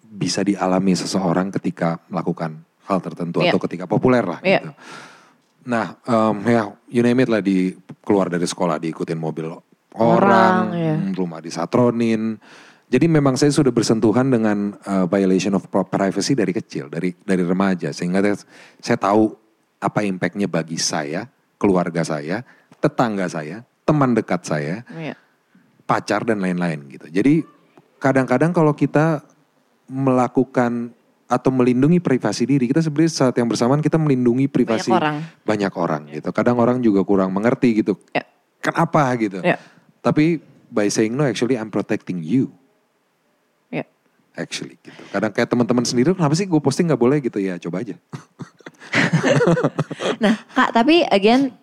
[0.03, 3.53] bisa dialami seseorang ketika melakukan hal tertentu Iya.
[3.53, 4.59] atau ketika populer lah Iya.
[4.59, 4.71] gitu.
[5.69, 7.71] Nah, em, ya you name it lah di
[8.01, 10.95] keluar dari sekolah diikutin mobil orang, Orang, iya.
[10.97, 12.39] mm, rumah disatronin.
[12.89, 17.93] Jadi memang saya sudah bersentuhan dengan uh, violation of privacy dari kecil, dari dari remaja
[17.93, 18.41] sehingga saya-
[18.81, 19.29] saya tahu
[19.77, 21.29] apa impactnya bagi saya,
[21.61, 22.41] keluarga saya,
[22.81, 25.13] tetangga saya, teman dekat saya, Iya.
[25.89, 27.09] Pacar dan lain-lain gitu.
[27.09, 27.41] Jadi
[27.97, 29.25] kadang-kadang kalau kita
[29.89, 30.93] melakukan
[31.25, 35.17] atau melindungi privasi diri, kita sebenarnya saat yang bersamaan kita melindungi privasi Banyak orang.
[35.45, 36.29] banyak orang gitu.
[36.29, 37.97] Kadang orang juga kurang mengerti gitu.
[38.13, 38.25] Ya.
[38.61, 39.41] Kenapa gitu?
[39.41, 39.57] Ya.
[40.01, 40.37] Tapi
[40.69, 42.53] by saying no actually I'm protecting you
[43.69, 43.85] Ya.
[44.33, 45.01] actually gitu.
[45.09, 47.97] Kadang kayak teman-teman sendiri kenapa sih gue posting nggak boleh gitu ya coba aja.
[50.19, 51.53] Nah, Kak, tapi again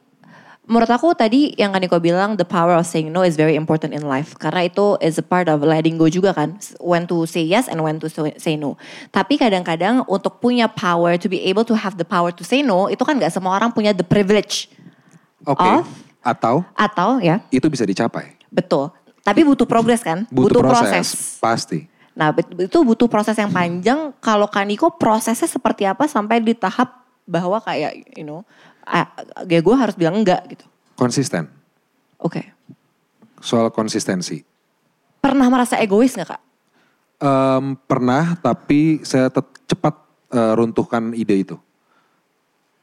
[0.67, 4.03] menurut aku tadi yang Kaniko bilang the power of saying no is very important in
[4.03, 7.71] life karena itu is a part of letting go juga kan when to say yes
[7.71, 8.75] and when to say no
[9.15, 12.91] tapi kadang-kadang untuk punya power to be able to have the power to say no
[12.91, 14.67] itu kan nggak semua orang punya the privilege
[15.47, 15.63] Oke.
[15.63, 15.87] Of?
[16.27, 18.35] Atau atau ya itu bisa dicapai.
[18.51, 18.91] betul
[19.23, 21.87] tapi butuh progres kan Butuh, proses, pasti.
[22.15, 27.63] nah itu butuh proses yang panjang kalau Kaniko prosesnya seperti apa sampai di tahap bahwa
[27.63, 28.43] kayak you know
[29.45, 31.51] ya gue harus bilang enggak gitu Konsisten.
[32.17, 32.43] oke
[33.37, 34.41] Soal konsistensi.
[35.21, 36.43] pernah merasa egois nggak kak
[37.17, 39.33] Em, pernah, tapi saya
[39.65, 39.95] cepat
[40.37, 41.57] eh, runtuhkan ide itu.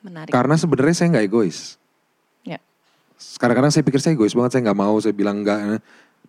[0.02, 1.78] menarik Karena sebenarnya saya nggak egois.
[2.42, 2.58] ya
[3.38, 5.78] Kadang-kadang saya pikir saya egois banget, saya nggak mau, saya bilang enggak.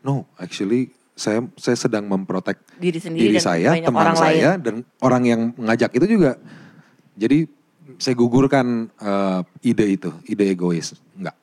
[0.05, 5.23] No, actually saya saya sedang memprotek Diri sendiri dan saya, teman orang saya, dan orang
[5.25, 6.37] yang mengajak itu juga.
[7.17, 7.49] Jadi
[7.97, 10.93] saya gugurkan eh, ide itu, ide egois.
[11.15, 11.37] Enggak.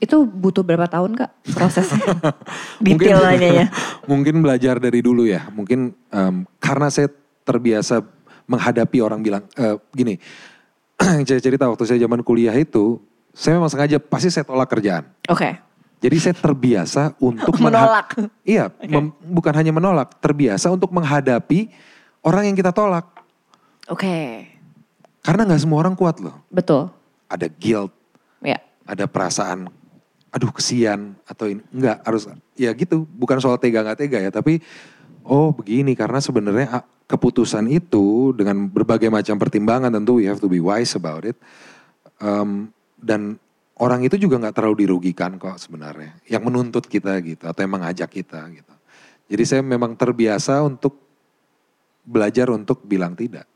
[0.00, 2.00] itu butuh berapa tahun kak prosesnya
[2.80, 3.68] Mungkin- detail nanyanya
[4.10, 5.44] mungkin belajar dari dulu ya.
[5.52, 7.12] Mungkin em, karena saya
[7.44, 8.00] terbiasa
[8.48, 10.16] menghadapi orang bilang eh, gini.
[11.28, 12.96] saya cerita waktu saya zaman kuliah itu,
[13.32, 15.04] saya memang sengaja pasti saya tolak kerjaan.
[15.26, 15.68] oke
[16.00, 18.16] Jadi saya terbiasa untuk Menolak.
[18.40, 21.68] Iya, mem- bukan hanya menolak, terbiasa untuk menghadapi
[22.20, 23.04] orang yang kita tolak.
[23.84, 24.16] oke
[25.20, 26.40] Karena nggak semua orang kuat loh.
[26.48, 26.88] betul
[27.30, 27.94] Ada guilt,
[28.42, 29.70] ya ada perasaan,
[30.34, 32.26] aduh kesian atau ini enggak harus
[32.58, 33.06] ya gitu.
[33.06, 34.58] Bukan soal tega nggak tega ya, tapi
[35.22, 40.50] oh begini karena sebenarnya ah, keputusan itu dengan berbagai macam pertimbangan tentu we have to
[40.50, 41.38] be wise about it.
[42.18, 43.38] Em, dan
[43.78, 46.18] orang itu juga nggak terlalu dirugikan kok sebenarnya.
[46.26, 48.74] Yang menuntut kita gitu atau yang mengajak kita gitu.
[49.30, 50.98] Jadi saya memang terbiasa untuk
[52.02, 53.49] belajar untuk bilang tidak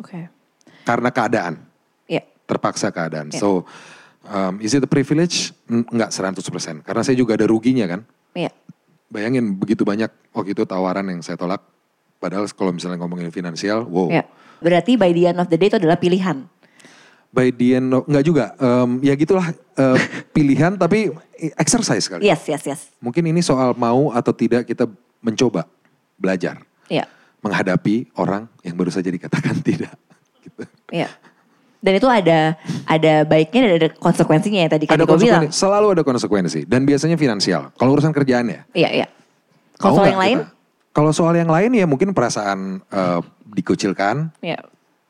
[0.00, 0.20] oke
[0.88, 1.54] karena keadaan.
[2.08, 3.30] ya terpaksa keadaan.
[3.30, 3.38] Ya.
[3.38, 3.68] So,
[4.26, 5.54] um, is it a privilege?
[5.70, 6.82] Enggak 100%.
[6.82, 8.00] Karena saya juga ada ruginya kan.
[8.34, 8.50] ya
[9.10, 11.62] Bayangin begitu banyak waktu itu tawaran yang saya tolak.
[12.18, 14.10] Padahal kalau misalnya ngomongin finansial, wow.
[14.10, 14.24] ya
[14.60, 16.44] berarti by the end of the day itu adalah pilihan
[17.30, 18.44] By the end, of- enggak juga.
[18.58, 19.98] Um, ya gitulah uh,
[20.34, 21.14] pilihan tapi
[21.54, 22.26] exercise kali.
[22.26, 24.90] yes yes yes Mungkin ini soal mau atau tidak kita
[25.22, 25.70] mencoba
[26.18, 26.58] belajar.
[26.90, 27.06] ya
[27.40, 29.92] Menghadapi orang yang baru saja dikatakan tidak.
[30.40, 30.64] Gitu.
[30.92, 31.08] ya
[31.80, 35.86] dan itu ada ada baiknya dan ada konsekuensinya ya tadi kan Ada Kaniko bilang selalu
[35.96, 36.68] ada konsekuensi.
[36.68, 37.72] Dan biasanya finansial.
[37.76, 38.60] Kalau urusan kerjaan ya.
[38.76, 39.06] iya iya
[39.80, 40.38] kalau soal nggak yang lain?
[40.92, 43.20] Kalau soal yang lain ya mungkin perasaan eh,
[43.56, 44.60] dikucilkan, ya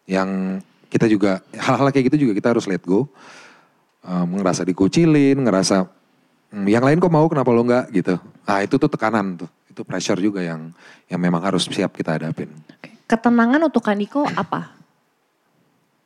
[0.07, 3.11] yang kita juga hal-hal kayak gitu juga kita harus let go.
[4.07, 5.90] Eh, ngerasa dikucilin, ngerasa
[6.55, 8.14] "Hmm, yang lain kok mau kenapa lo enggak gitu.
[8.47, 10.77] Nah itu tuh tekanan tuh, itu pressure juga yang
[11.09, 12.53] yang memang harus siap kita hadapin.
[13.09, 14.77] ketenangan untuk Kaniko apa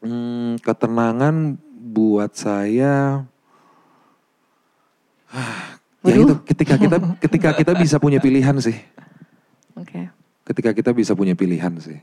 [0.04, 1.56] Hmm, ketenangan
[1.90, 3.24] buat saya
[6.04, 6.22] ya Waduh.
[6.22, 8.76] itu ketika kita ketika kita bisa punya pilihan sih.
[9.74, 10.12] oke
[10.44, 11.98] ketika kita bisa punya pilihan sih.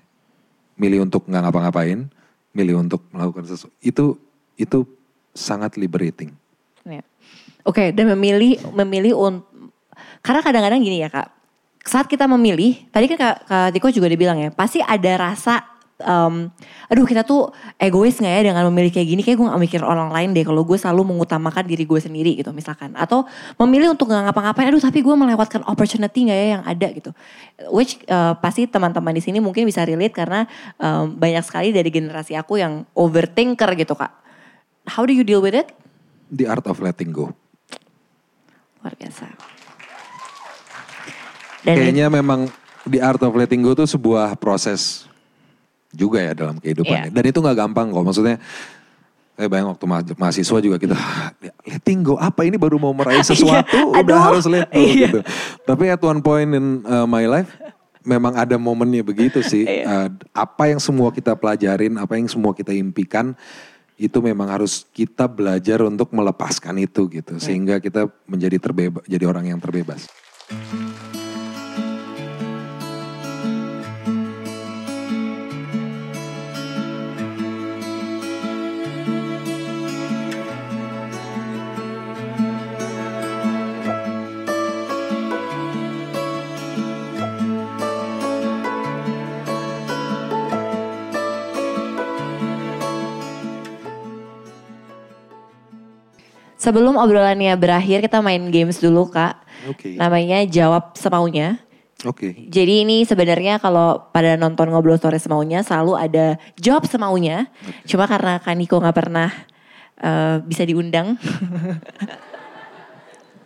[0.73, 2.09] Milih untuk nggak ngapa-ngapain,
[2.57, 3.69] milih untuk melakukan sesuatu.
[3.85, 4.17] Itu
[4.57, 4.81] itu
[5.37, 6.33] sangat liberating.
[6.81, 7.05] Ya.
[7.61, 9.45] Oke, dan memilih memilih un
[10.25, 11.29] karena kadang-kadang gini ya kak,
[11.81, 15.65] saat kita memilih, tadi kan kak, kak Tiko juga dibilang ya, pasti ada rasa,
[15.97, 16.49] em,
[16.85, 17.49] aduh kita tuh
[17.81, 20.61] egois nggak ya dengan memilih kayak gini, kayak gue gak mikir orang lain deh, kalau
[20.61, 23.25] gue selalu mengutamakan diri gue sendiri gitu misalkan, atau
[23.57, 27.11] memilih untuk nggak ngapa-ngapain, aduh tapi gue melewatkan opportunity nggak ya yang ada gitu,
[27.73, 30.45] which eh, pasti teman-teman di sini mungkin bisa relate karena
[30.77, 34.13] em, banyak sekali dari generasi aku yang overthinker gitu kak.
[34.85, 35.73] How do you deal with it?
[36.29, 37.33] The art of letting go.
[38.81, 39.60] Luar biasa.
[41.61, 42.39] Dan Kayaknya memang
[42.83, 45.05] the art of letting go itu sebuah proses
[45.91, 47.11] juga ya dalam kehidupannya.
[47.11, 47.13] Iya.
[47.13, 48.03] Dan itu nggak gampang kok.
[48.03, 48.37] Maksudnya
[49.31, 51.33] Saya bayang waktu ma- mahasiswa juga kita "Ah,
[51.65, 54.21] letting go apa ini baru mau meraih sesuatu Iya, udah aduh.
[54.21, 55.07] harus let go Iya.
[55.07, 55.19] gitu.
[55.63, 57.49] Tapi at one point in uh, my life
[58.01, 59.65] memang ada momennya begitu sih.
[59.81, 59.85] Iya.
[59.87, 63.33] Uh, apa yang semua kita pelajarin, apa yang semua kita impikan
[63.95, 67.41] itu memang harus kita belajar untuk melepaskan itu gitu Iya.
[67.41, 70.05] sehingga kita menjadi terbebas jadi orang yang terbebas.
[96.61, 99.33] Sebelum obrolannya berakhir, kita main games dulu kak.
[99.65, 99.97] Oke.
[99.97, 101.57] Namanya jawab semaunya.
[102.05, 102.33] Oke.
[102.49, 107.49] Jadi ini sebenarnya kalau pada nonton ngobrol sore semaunya selalu ada jawab semaunya.
[107.89, 109.29] Cuma karena Kaniko nggak pernah
[110.01, 111.17] eh, bisa diundang.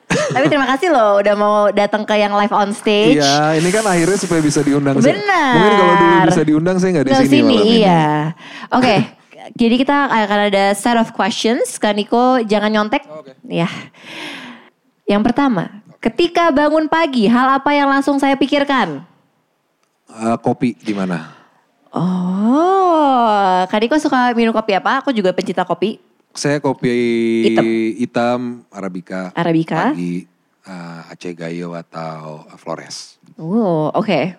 [0.06, 3.19] Tapi terima kasih loh udah mau datang ke yang live on stage.
[3.19, 4.99] Iya, ini kan akhirnya supaya bisa diundang.
[4.99, 5.56] Benar.
[5.56, 7.56] Mungkin kalau dulu bisa diundang saya nggak di sini, malam ini.
[7.84, 8.06] iya.
[8.71, 8.95] Oke,
[9.54, 11.78] jadi kita akan ada set of questions.
[11.78, 13.06] Kaniko jangan nyontek.
[13.46, 13.70] Ya.
[15.06, 19.06] Yang pertama, ketika bangun pagi, hal apa yang langsung saya pikirkan?
[20.10, 21.30] Eh, kopi di mana?
[21.94, 25.06] Oh, Kaniko suka minum kopi apa?
[25.06, 26.02] Aku juga pencinta kopi.
[26.36, 26.92] Saya kopi
[27.48, 27.66] Hitam.
[27.96, 29.96] hitam, arabica, Arabica.
[29.96, 30.28] pagi,
[30.68, 33.16] eh, Aceh Gayo atau Flores.
[33.40, 34.36] Oh, oke.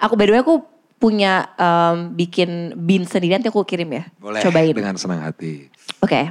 [0.00, 0.64] Aku by the way aku
[0.98, 4.04] punya em, bikin bean sendiri nanti aku kirim ya.
[4.18, 4.74] Boleh Cobain.
[4.74, 5.70] dengan senang hati.
[6.02, 6.30] Oke.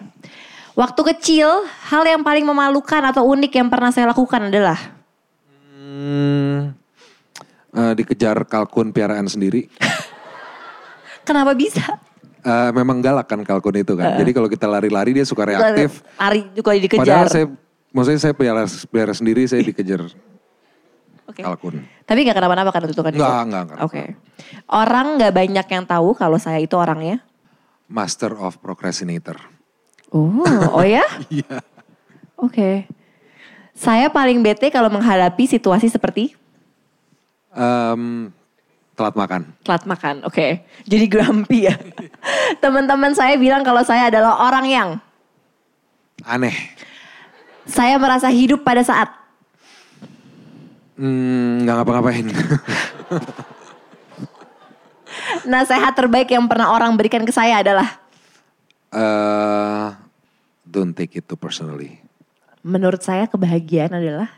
[0.78, 4.78] Waktu kecil, hal yang paling memalukan atau unik yang pernah saya lakukan adalah
[5.88, 6.76] Hmm,
[7.74, 9.72] eh, dikejar kalkun piaraan sendiri.
[11.28, 11.98] kenapa bisa?
[12.44, 14.20] Eh, memang galak kan kalkun itu kan.
[14.20, 16.04] Jadi kalau kita lari-lari dia suka reaktif.
[16.20, 17.02] Lari juga dikejar.
[17.04, 17.46] Padahal saya,
[17.92, 20.12] maksudnya saya pelihara, pelihara sendiri, saya dikejar
[21.28, 21.44] Oke.
[21.44, 21.84] kalkun.
[22.04, 23.12] Tapi gak kenapa-napa kan itu kan?
[23.12, 23.48] Nggak, Niko?
[23.48, 23.78] nggak, nggak.
[23.84, 24.04] Oke.
[24.66, 27.20] Orang gak banyak yang tahu kalau saya itu orangnya.
[27.86, 29.36] Master of procrastinator.
[30.08, 30.40] Oh,
[30.72, 31.04] oh ya?
[31.30, 31.60] Iya.
[32.36, 32.88] Oke.
[33.74, 36.32] Saya paling bete kalau menghadapi situasi seperti
[37.50, 38.30] Em,
[38.94, 39.42] telat makan.
[39.62, 40.16] telat makan.
[40.24, 40.62] Oke.
[40.84, 41.76] Jadi grumpy ya.
[42.63, 44.90] Teman-teman saya bilang kalau saya adalah orang yang
[46.22, 46.54] Aneh.
[47.63, 49.10] saya merasa hidup pada saat
[50.98, 52.26] Hmm, nggak ngapa-ngapain.
[55.46, 58.02] nasihat terbaik yang pernah orang berikan ke saya adalah
[58.88, 59.88] Eh,
[60.64, 62.00] don't take it too personally.
[62.62, 64.32] menurut saya kebahagiaan adalah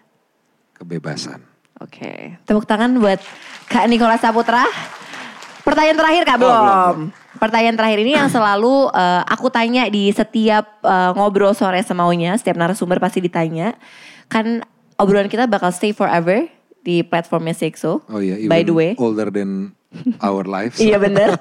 [0.71, 1.43] Kebebasan.
[1.77, 3.19] Oke, tepuk tangan buat
[3.65, 4.63] Kak Nikola Saputra.
[5.61, 6.97] Pertanyaan terakhir Kak, Oh, belum, belum.
[7.35, 12.55] Pertanyaan terakhir ini yang selalu eh, aku tanya di setiap eh, ngobrol sore semaunya, setiap
[12.55, 13.75] narasumber pasti ditanya.
[14.25, 14.63] Kan
[14.99, 16.45] obrolan kita bakal stay forever
[16.83, 18.03] di platformnya Sexo.
[18.11, 18.91] Oh iya, By even the way.
[18.99, 19.73] older than
[20.21, 20.77] our lives.
[20.85, 21.33] Iya bener.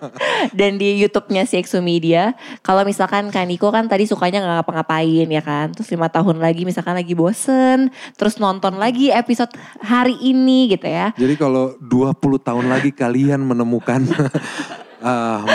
[0.56, 2.32] Dan di YouTube-nya CXO Media.
[2.64, 5.74] Kalau misalkan Kak Niko kan tadi sukanya nggak ngapa-ngapain ya kan.
[5.76, 7.92] Terus lima tahun lagi misalkan lagi bosen.
[8.16, 9.52] Terus nonton lagi episode
[9.84, 11.12] hari ini gitu ya.
[11.14, 14.08] Jadi kalau 20 tahun lagi kalian menemukan
[15.04, 15.46] um,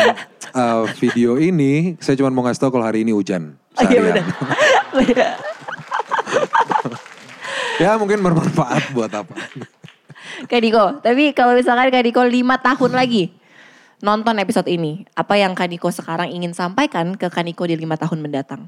[0.54, 3.58] uh, video ini, saya cuma mau ngasih tahu kalau hari ini hujan.
[3.74, 4.26] Oh iya bener.
[7.78, 9.34] ya mungkin bermanfaat buat apa.
[10.46, 13.34] Kak Niko, tapi kalau misalkan Kak Niko lima tahun lagi
[14.00, 15.08] nonton episode ini.
[15.14, 18.68] Apa yang Kak Niko sekarang ingin sampaikan ke Kak Niko di lima tahun mendatang?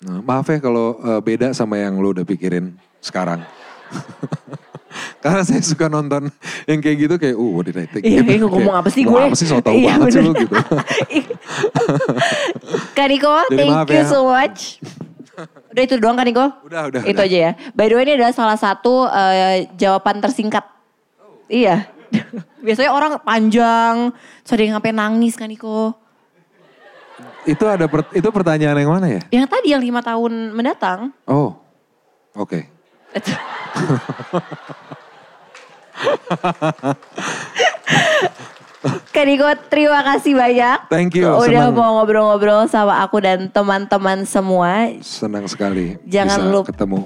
[0.00, 3.40] Nah, maaf ya kalau uh, beda sama yang lo udah pikirin sekarang.
[5.18, 6.30] Karena saya suka nonton
[6.66, 8.04] yang kayak gitu kayak, uh, what did I think?
[8.04, 8.30] Iya, Gitu.
[8.30, 9.16] kayak ngomong apa sih gue?
[9.16, 10.54] Apa sih so tau Iya, banget sih lo gitu.
[12.94, 14.06] Kak Niko, Jadi thank maaf you ya.
[14.06, 14.78] so much.
[15.74, 16.46] Udah itu doang Kak Niko?
[16.62, 17.26] Udah, udah, Itu udah.
[17.26, 17.58] aja ya.
[17.74, 20.62] By the way ini adalah salah satu eh, jawaban tersingkat.
[21.50, 21.90] Iya.
[22.64, 24.14] Biasanya orang panjang,
[24.46, 25.98] yang sampai nangis Kak Niko.
[27.42, 29.20] Itu ada per- itu pertanyaan yang mana ya?
[29.34, 31.10] Yang tadi yang lima tahun mendatang.
[31.26, 31.58] Oh,
[32.38, 32.70] oke.
[39.14, 40.90] Kak Niko terima kasih banyak.
[40.90, 41.78] Thank you, Udah senang.
[41.78, 44.90] mau ngobrol-ngobrol sama aku dan teman-teman semua.
[45.00, 46.98] Senang sekali Jangan bisa lupa- ketemu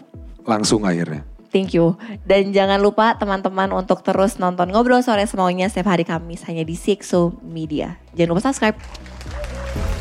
[0.42, 1.28] langsung akhirnya.
[1.48, 2.00] Thank you.
[2.24, 6.72] Dan jangan lupa teman-teman untuk terus nonton Ngobrol Sore Semaunya setiap hari Kamis hanya di
[6.72, 8.00] Sixo Media.
[8.12, 8.76] Jangan lupa subscribe.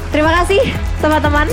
[0.08, 0.64] Terima kasih
[1.00, 1.48] teman-teman.